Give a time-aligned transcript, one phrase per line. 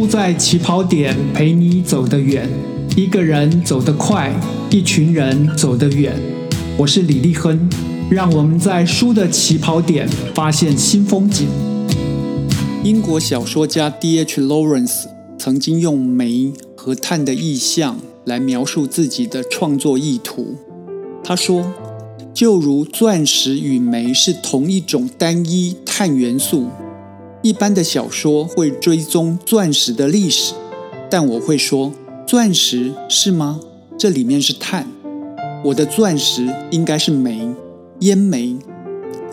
[0.00, 2.48] 输在起跑点，陪你走得远。
[2.96, 4.34] 一个人走得快，
[4.70, 6.18] 一群人走得远。
[6.78, 7.68] 我是李立亨，
[8.10, 11.46] 让我们在书的起跑点发现新风景。
[12.82, 14.40] 英国小说家 D.H.
[14.40, 15.04] Lawrence
[15.38, 20.56] 曾经用煤和碳的意象来描述自己的创作意图。
[21.22, 21.70] 他说
[22.32, 26.68] ：“就如钻石与煤是同一种单一碳元素。”
[27.42, 30.52] 一般的小说会追踪钻石的历史，
[31.08, 31.90] 但我会说，
[32.26, 33.60] 钻石是吗？
[33.96, 34.86] 这里面是碳。
[35.64, 37.48] 我的钻石应该是煤，
[38.00, 38.56] 烟煤。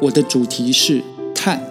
[0.01, 1.01] 我的主题是
[1.35, 1.61] 碳。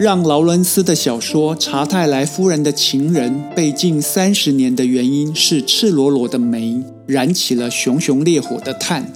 [0.00, 9.12] 让劳伦斯的小说《查泰莱夫人的情人》被禁三十年的原因是赤裸裸的煤燃起了熊熊烈火的碳。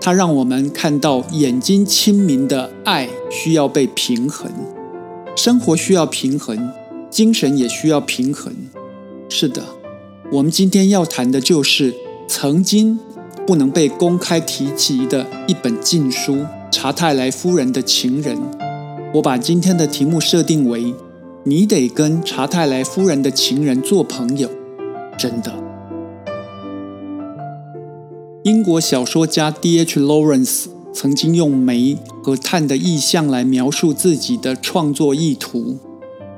[0.00, 4.50] 它让我们看到眼睛清明的爱需要被平衡。
[5.34, 6.70] 生活需要平衡，
[7.10, 8.54] 精神也需要平衡。
[9.28, 9.62] 是的，
[10.30, 11.94] 我们今天要谈的就是
[12.28, 12.98] 曾经
[13.46, 16.34] 不能被公开提及的一本禁书
[16.70, 18.36] 《查泰莱夫人的情人》。
[19.14, 20.94] 我把今天的题目设定为：
[21.44, 24.48] 你得跟查泰莱夫人的情人做朋友。
[25.18, 25.52] 真的，
[28.44, 29.98] 英国小说家 D.H.
[29.98, 30.66] Lawrence。
[30.92, 35.78] 曾经用煤和碳的意象来描述自己的创作意图。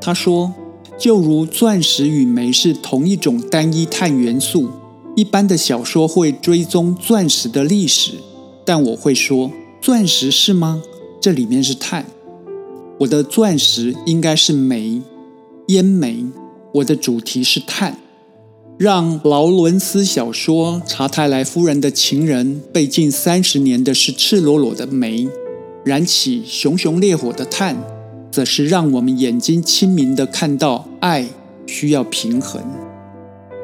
[0.01, 0.55] 他说
[0.99, 4.69] ：“就如钻石与煤是同一种单一碳元素，
[5.17, 8.13] 一般的小说会追踪钻石的历史，
[8.65, 10.83] 但我会说，钻石是吗？
[11.21, 12.07] 这里面是碳。
[13.01, 15.03] 我的钻石应该是煤，
[15.69, 16.27] 烟煤。
[16.75, 17.99] 我的主题是碳。”
[18.77, 25.29] 让劳伦斯小说《查泰莱夫人的情人》被禁三十年的是赤裸裸的煤，
[25.85, 27.77] 燃起熊熊烈火的炭，
[28.33, 31.29] 则是让我们眼睛清明的看到爱
[31.69, 32.61] 需要平衡，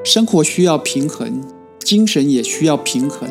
[0.05, 1.43] 生活需要平衡，
[1.81, 3.29] 精神也需要平衡。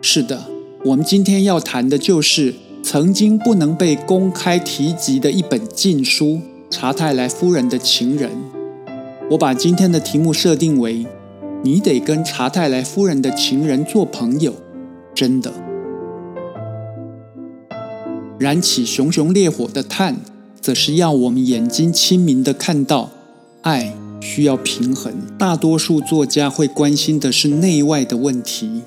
[0.00, 0.46] 是的，
[0.84, 2.52] 我们今天要谈的就是
[2.82, 6.26] 曾经不能被公开提及的一本禁书
[6.68, 8.28] 《查泰莱夫人的情人》。
[9.30, 11.06] 我把今天的题目设定为：
[11.62, 14.54] 你得跟查泰莱夫人的情人做朋友。
[15.14, 15.52] 真的，
[18.38, 20.16] 燃起熊熊烈火的炭，
[20.60, 23.10] 则是要我们眼睛清明的看到，
[23.62, 25.12] 爱需要平衡。
[25.38, 28.82] 大多数作家会关心的是内外的问题，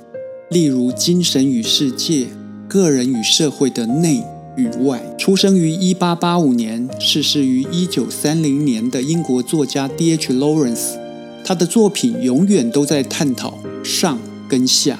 [0.50, 2.28] 例如精神与世界、
[2.68, 4.24] 个人与社会的内。
[4.56, 10.34] 与外，出生于一八八五年，逝世于一九三零年的英国作家 D.H.
[10.34, 10.98] Lawrence，
[11.44, 14.18] 他的作品永远都在探讨上
[14.48, 15.00] 跟下。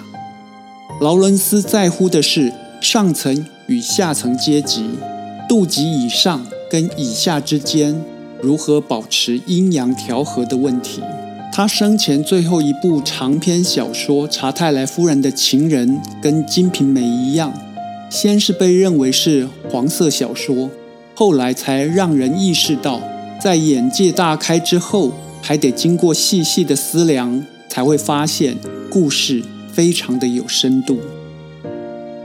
[1.02, 2.52] 劳伦斯在乎的是
[2.82, 4.86] 上层与下层阶级，
[5.48, 8.02] 度级以上跟以下之间
[8.42, 11.02] 如何保持阴阳调和的问题。
[11.52, 15.88] 他生前最后一部长篇小说《查泰莱夫人的情人》
[16.22, 17.54] 跟《金瓶梅》一样。
[18.10, 20.70] 先是被认为是黄色小说，
[21.14, 23.02] 后来才让人意识到，
[23.42, 25.12] 在眼界大开之后，
[25.42, 28.58] 还得经过细细的思量，才会发现
[28.90, 31.00] 故事非常的有深度。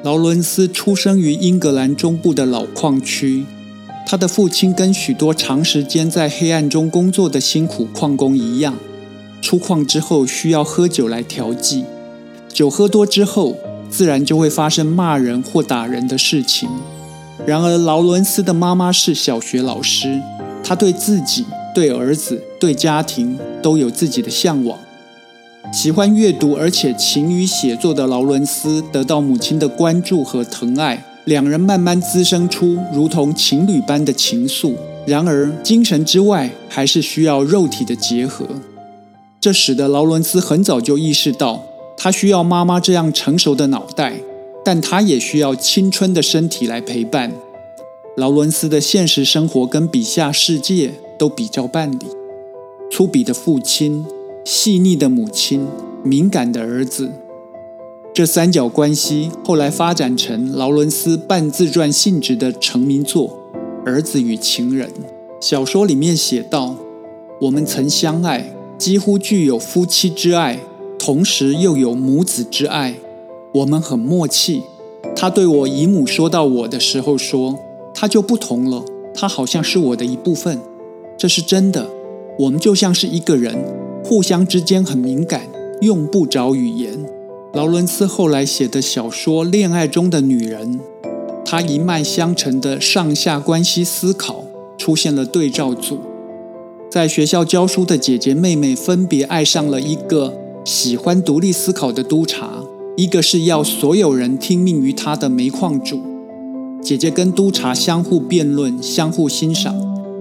[0.02, 3.44] 劳伦斯出生于英格兰中部的老矿区，
[4.06, 8.76] 他的父亲跟许多长时间在黑暗中工作的辛苦矿工一样，
[9.42, 11.84] 出矿之后需要喝酒来调剂，
[12.48, 13.56] 酒喝多之后。
[13.90, 16.68] 自然就会发生骂人或打人的事情。
[17.46, 20.20] 然而，劳伦斯的妈妈是小学老师，
[20.62, 24.78] 她对自己、对儿子、对家庭都有自己的向往。
[25.72, 34.74] 喜欢阅读而且勤于写作的劳伦斯得到母亲的关注和疼爱，两人慢慢滋生出如同情侣般的情愫。
[35.06, 38.46] 然而，精神之外还是需要肉体的结合，
[39.40, 41.64] 这使得劳伦斯很早就意识到。
[42.02, 44.14] 他需要妈妈这样成熟的脑袋，
[44.64, 47.30] 但他也需要青春的身体来陪伴。
[48.16, 51.98] 劳伦斯的现实生活跟笔下世界都比较办理。
[52.90, 54.06] 粗鄙的父亲、
[54.46, 55.66] 细腻的母亲、
[56.02, 57.10] 敏感的儿子，
[58.14, 63.28] 这三角关系后来发展成劳伦斯半自传性质的成名作
[63.86, 64.88] 《儿子与情人》。
[65.38, 66.76] 小说里面写道
[67.42, 70.60] ：“我们曾相爱，几乎具有夫妻之爱。”
[71.02, 72.96] 同时又有母子之爱，
[73.54, 74.64] 我们很默契。
[75.16, 77.58] 他对我姨母说到我的时候说
[77.94, 80.60] ：“他就不同了，他好像是我的一部分。”
[81.16, 81.88] 这是真的。
[82.40, 83.56] 我们就像是一个人，
[84.04, 85.48] 互相之间很敏感，
[85.80, 87.06] 用不着语言。
[87.54, 90.74] 劳伦斯后来写的小说《恋爱中的女人》，
[91.46, 94.44] 他一脉相承的上下关系思考
[94.76, 96.00] 出现了对照组。
[96.90, 100.34] 在学校教书的姐姐妹妹分别爱上了一个
[100.72, 102.48] 喜欢独立思考的督察，
[102.96, 106.00] 一个是要所有人听命于他的煤矿主。
[106.80, 109.74] 姐姐跟督察相互辩论，相互欣赏。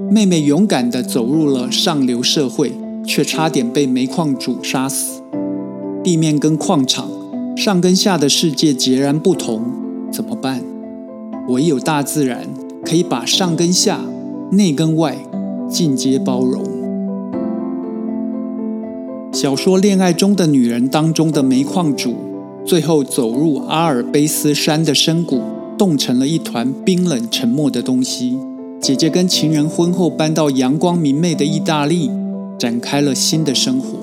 [0.10, 2.72] 妹妹勇敢地走入了上流社会，
[3.06, 5.22] 却差点被煤矿主杀死。
[6.04, 7.08] 地面跟矿场
[7.56, 9.62] 上跟下的世界截然不同，
[10.12, 10.64] 怎么办？
[11.50, 12.50] 唯有大自然
[12.84, 14.02] 可以把上跟下、
[14.54, 15.16] 内跟外
[15.70, 16.79] 尽皆包容。
[19.42, 22.14] 小说《恋爱中的女人》当中的煤矿主，
[22.66, 25.42] 最后走入阿尔卑斯山的深谷。
[25.78, 28.38] 冻成了一团冰冷沉默的东西。
[28.82, 32.12] 姐姐跟情人婚后搬到阳光明媚的意大利，
[32.58, 33.98] 展开了新的生活。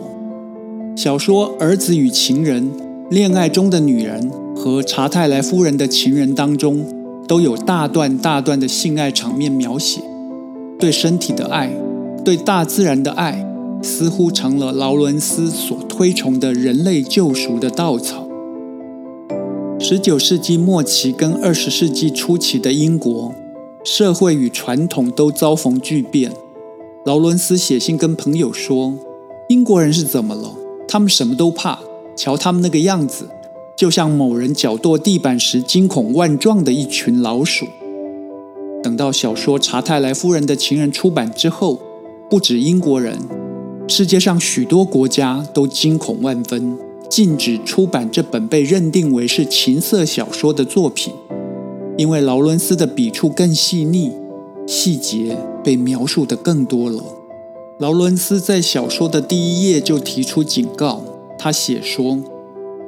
[0.97, 2.63] 小说《儿子与情人》
[3.11, 6.83] 《恋爱中的女人》和《查泰莱夫人的情人》当中，
[7.29, 10.01] 都有大段大段的性爱场面描写。
[10.79, 11.71] 对身体的爱，
[12.25, 13.46] 对大自然的爱，
[13.87, 18.27] 似乎成了劳伦斯所推崇的人类救赎的稻草。
[19.79, 23.33] 十九世纪末期跟二十世纪初期的英国，
[23.85, 26.33] 社会与传统都遭逢巨变。
[27.05, 28.95] 劳伦斯写信跟朋友说
[29.49, 30.51] ：“英国人是怎么了？
[30.89, 31.79] 他们什么都怕。
[32.17, 33.29] 瞧他们那个样子，
[33.77, 37.67] 就像某人脚跺地板时惊恐万状的一群老鼠。”
[38.83, 41.81] 等到小说《查泰莱夫人的情人》出版之后，
[42.29, 43.19] 不止英国人，
[43.89, 46.77] 世界上许多国家都惊恐万分。
[47.09, 51.15] 禁止出版这本被认定为是情色小说的作品，
[51.97, 54.11] 因为劳伦斯的笔触更细腻，
[54.67, 57.01] 细节被描述的更多了。
[57.79, 61.05] 劳伦斯在小说的第一页就提出警告，
[61.39, 62.19] 他写说：“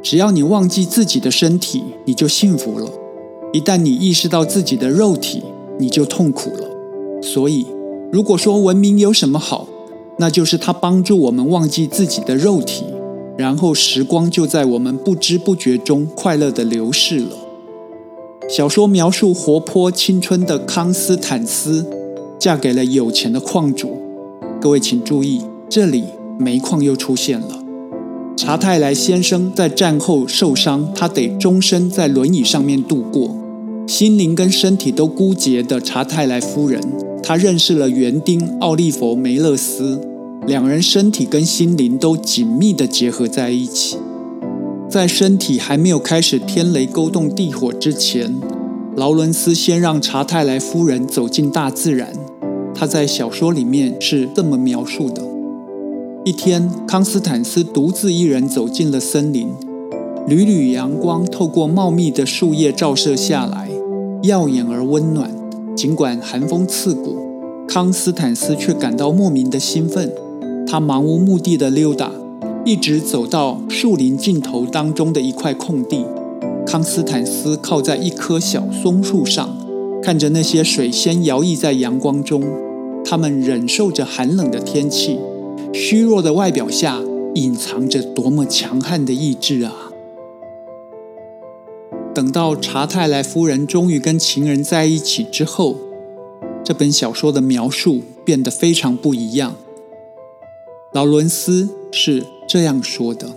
[0.02, 2.86] 只要你忘记自己的身体，你就幸福了；
[3.52, 5.44] 一旦你意识到自己的肉体，
[5.78, 6.68] 你就痛苦了。
[7.22, 7.64] 所以，
[8.10, 9.68] 如果说文明有什么好，
[10.18, 12.84] 那就是它帮助我们忘记自己的肉体。”
[13.38, 17.36] 然后时光就在我们不知不觉中快乐的流逝了。
[18.48, 21.86] 小说描述活泼青春的康斯坦斯
[22.36, 23.96] 嫁给了有钱的矿主。
[24.60, 26.02] 各位请注意，这里
[26.36, 27.62] 煤矿又出现了。
[28.36, 33.36] 查泰莱先生在战后受伤，他得终身在轮椅上面度过。
[33.86, 36.80] 心灵跟身体都枯竭的查泰莱夫人，
[37.22, 40.00] 她认识了园丁奥利弗梅勒斯。
[40.48, 43.98] 两人身体跟心灵都紧密地结合在一起，
[44.88, 48.34] 在身体还没有开始天雷勾动地火之前，
[48.96, 52.14] 劳伦斯先让查泰莱夫人走进大自然。
[52.74, 55.22] 他在小说里面是这么描述的：
[56.24, 59.50] 一天，康斯坦斯独自一人走进了森林，
[60.26, 63.68] 缕缕阳光透过茂密的树叶照射下来，
[64.22, 65.30] 耀眼而温暖。
[65.76, 67.18] 尽管寒风刺骨，
[67.68, 70.10] 康斯坦斯却感到莫名的兴奋。
[70.70, 72.12] 他漫无目的的溜达，
[72.62, 76.04] 一直走到树林尽头当中的一块空地。
[76.66, 79.56] 康斯坦斯靠在一棵小松树上，
[80.02, 82.44] 看着那些水仙摇曳在阳光中。
[83.02, 85.18] 他们忍受着寒冷的天气，
[85.72, 87.00] 虚弱的外表下
[87.34, 89.72] 隐藏着多么强悍的意志啊！
[92.12, 95.76] 等到查泰莱夫人终于跟情人在一起之后，
[96.62, 99.54] 这本小说的描述变得非常不一样。
[100.92, 103.28] 劳伦斯是这样说的：“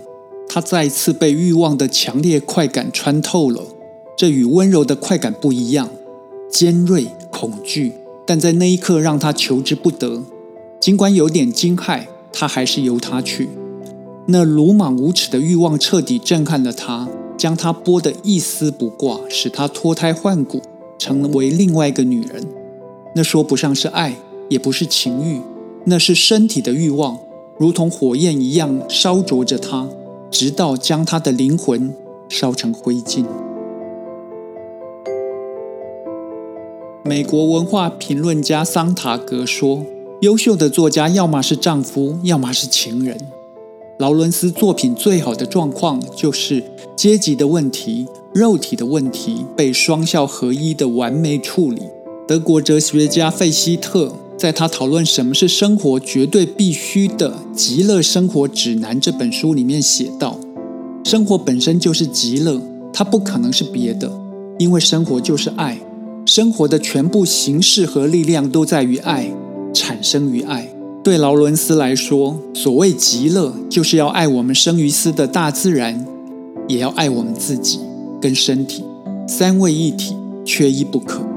[0.48, 3.62] 他再次被欲望的强烈快感穿透了，
[4.16, 5.90] 这与温柔的快感不一样，
[6.50, 7.92] 尖锐、恐惧，
[8.26, 10.22] 但在那一刻让他求之不得。
[10.80, 13.50] 尽管有点惊骇，他还是由他去。
[14.28, 17.06] 那鲁莽无耻的欲望彻底震撼了他，
[17.36, 20.62] 将他剥得一丝不挂，使他脱胎换骨，
[20.98, 22.46] 成为另外一个女人。
[23.14, 24.16] 那说不上是爱，
[24.48, 25.42] 也不是情欲，
[25.84, 27.18] 那是身体的欲望。”
[27.62, 29.88] 如同火焰一样烧灼着他，
[30.32, 31.94] 直到将他的灵魂
[32.28, 33.24] 烧成灰烬。
[37.04, 39.86] 美国文化评论家桑塔格说
[40.22, 43.16] ：“优秀的作家要么是丈夫，要么是情人。”
[44.00, 46.64] 劳伦斯作品最好的状况就是
[46.96, 51.82] 阶级的问题、肉体的问题被双效合一的完美处理。
[52.26, 54.12] 德国哲学家费希特。
[54.38, 60.38] 在他讨论什么是生活绝对必须的极乐生活指南这本书里面写道：
[61.02, 64.08] 生活本身就是极乐，它不可能是别的，
[64.60, 65.80] 因为生活就是爱，
[66.24, 69.28] 生活的全部形式和力量都在于爱，
[69.74, 70.72] 产生于爱。
[71.02, 76.06] 对劳伦斯来说，所谓极乐，就是要爱我们生于斯的大自然，
[76.68, 77.80] 也要爱我们自己
[78.20, 78.84] 跟身体，
[79.26, 80.14] 三位一体，
[80.44, 81.31] 缺一不可。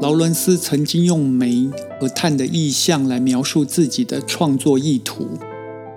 [0.00, 1.68] 劳伦斯曾经用煤
[2.00, 5.26] 和碳的意象来描述自己的创作意图。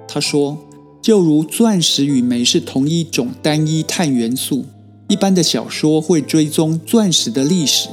[0.07, 0.57] 他说
[0.99, 4.65] ：“就如钻石与煤是同一种单一碳元素，
[5.07, 7.89] 一般的小说会追踪钻石的历史，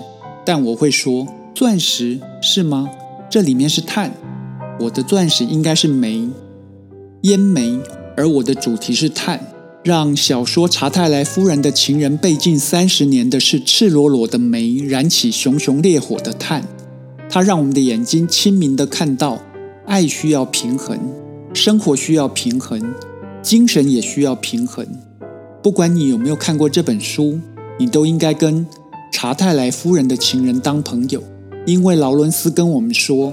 [0.46, 2.88] 但我会说，钻石是吗？
[3.28, 4.14] 这里面是碳，
[4.80, 6.26] 我的钻石应该是煤，
[7.22, 7.78] 烟煤，
[8.16, 9.46] 而我的主题是碳。
[9.84, 16.64] 让小说《查泰莱夫人的情人》被禁三十年的是赤裸裸的煤燃起熊熊烈火的炭，
[17.30, 19.40] 它让我们的眼睛清明的看到，
[19.86, 20.98] 爱需要平衡。”
[21.54, 22.94] 生活需要平衡，
[23.40, 24.86] 精神也需要平衡。
[25.62, 27.40] 不管你有没有看过这本书，
[27.78, 28.66] 你都应该跟
[29.10, 31.22] 查泰莱夫人的情人当朋友，
[31.64, 33.32] 因为劳伦斯跟我们说，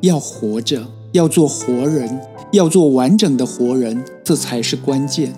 [0.00, 2.20] 要活着，要做活人，
[2.50, 5.32] 要做完整的活人，这才是关键。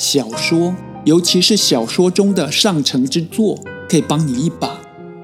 [0.00, 0.72] 小说，
[1.04, 4.78] 尤其是小说中的上乘之作，可以帮你一把，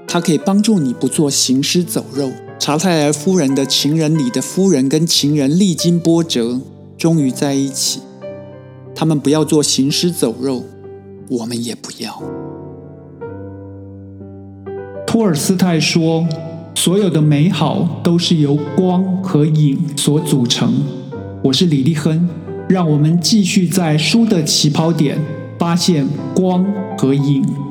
[0.09, 2.33] 它可以帮助你不做行尸走肉。
[2.59, 6.61] 查泰莱夫人的情人里的夫人跟情人历经波折，
[6.99, 8.00] 终于在一起。
[8.97, 10.64] 他们不要做行尸走肉，
[11.28, 12.21] 我们也不要。
[15.07, 16.26] 托尔斯泰说
[16.75, 20.83] ：“所有的美好都是由光和影所组成。”
[21.45, 22.28] 我是李立亨，
[22.68, 25.18] 让我们继续在书的起跑点
[25.59, 26.64] 发现光
[26.97, 27.63] 和影。